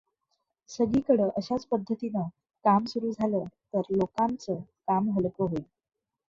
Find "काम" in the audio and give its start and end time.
2.65-2.85, 4.87-5.09